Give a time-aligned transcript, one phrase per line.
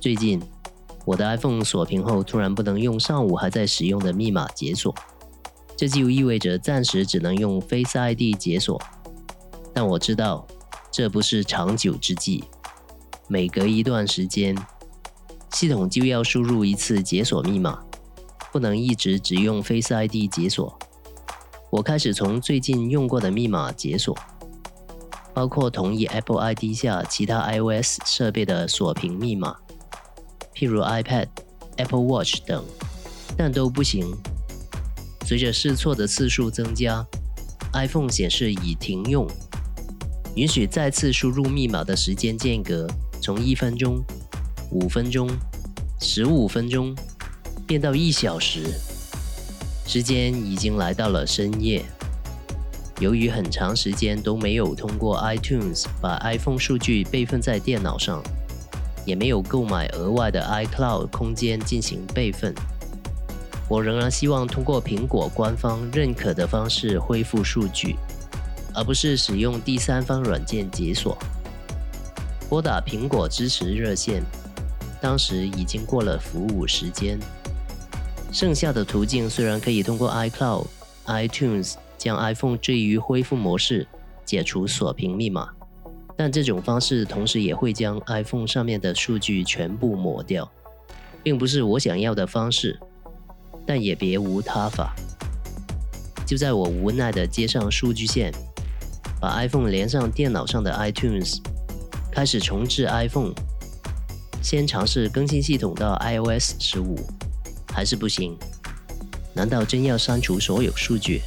[0.00, 0.40] 最近，
[1.04, 4.94] 我的 iPhone 锁屏后突然不能用上午还在使用的密码解锁，
[5.76, 8.80] 这就意味着暂时只能用 Face ID 解锁。
[9.74, 10.46] 但我知道
[10.90, 12.44] 这不是长久之计，
[13.28, 14.56] 每隔一段时间，
[15.52, 17.80] 系统就要输入一次解锁密码，
[18.50, 20.78] 不能一直只用 Face ID 解锁。
[21.68, 24.16] 我开始从最近用过的密码解锁。
[25.32, 29.56] 包括同一 Apple ID 下其他 iOS 设备的锁屏密码，
[30.60, 31.26] 譬如 iPad、
[31.78, 32.62] Apple Watch 等，
[33.34, 34.14] 但都不行。
[35.24, 37.02] 随着试错的次数增加
[37.72, 39.26] ，iPhone 显示已停用，
[40.36, 42.86] 允许再次输入密码的时间间隔
[43.22, 44.04] 从一分钟、
[44.70, 45.30] 五分钟、
[45.98, 46.94] 十五分钟
[47.66, 48.66] 变到一小时，
[49.86, 51.82] 时间已经来到了深夜。
[53.00, 58.22] 由于很长时间都没有通过 iTunes 把 iPhone 数据备份在电脑上，
[59.04, 62.54] 也没有购买额外的 iCloud 空间进行备份，
[63.68, 67.96] 我仍然希望通过苹果官方认可的方式恢复数据，
[68.74, 71.16] 而不是使用第三方软件解锁。
[72.48, 74.22] 拨打苹果支持热线，
[75.00, 77.18] 当时已经过了服务时间。
[78.32, 80.66] 剩下的途径虽然可以通过 iCloud、
[81.06, 81.74] iTunes。
[82.00, 83.86] 将 iPhone 置于恢复模式，
[84.24, 85.50] 解除锁屏密码，
[86.22, 90.46] 但这种方式同时也会将 iPhone 上面的数据全部抹掉，
[91.22, 92.78] 并不是我想要的方式，
[93.66, 94.94] 但也别无他法。
[96.26, 98.30] 就在我无奈地接上数据线，
[99.18, 101.38] 把 iPhone 连上电脑上的 iTunes，
[102.12, 103.32] 开始重置 iPhone，
[104.42, 106.98] 先尝试更新系统到 iOS 十五，
[107.72, 108.36] 还是不行？
[109.32, 111.22] 难道真要删除所有数据？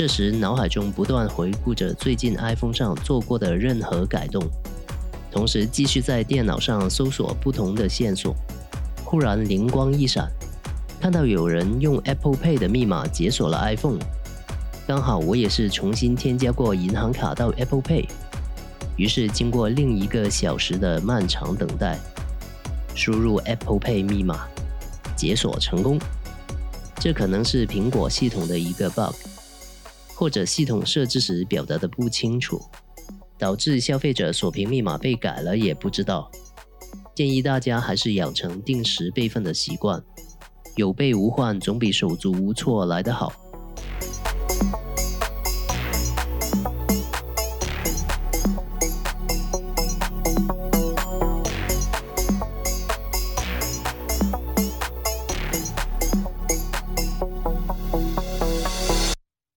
[0.00, 4.42] 这时，脑海中不断回顾着最近 iPhone 上做过的任何改动，
[5.30, 8.34] 同时继续在电脑上搜索不同的线索。
[9.04, 10.26] 忽然灵光一闪，
[10.98, 13.98] 看到有人用 Apple Pay 的密码解锁了 iPhone，
[14.86, 18.08] 刚好我也是重新添加过银行卡到 Apple Pay，
[18.96, 21.98] 于是经过另一个小时的漫长等待，
[22.94, 24.48] 输入 Apple Pay 密码，
[25.14, 25.98] 解锁成功。
[26.98, 29.14] 这可能是苹果系统的一个 bug。
[30.20, 32.60] 或者系统设置时表达的不清楚，
[33.38, 36.30] 导致消费者锁屏密码被改了也不知道。
[37.14, 39.98] 建议大家还是养成定时备份的习惯，
[40.76, 43.32] 有备无患总比手足无措来得好。